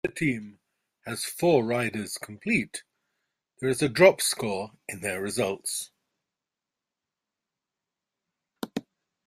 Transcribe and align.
If 0.03 0.11
a 0.13 0.15
team 0.15 0.59
has 1.05 1.25
four 1.25 1.63
riders 1.63 2.17
complete, 2.17 2.81
there 3.59 3.69
is 3.69 3.83
a 3.83 3.87
drop-score 3.89 4.71
in 4.89 5.01
their 5.01 5.21
results. 5.21 5.91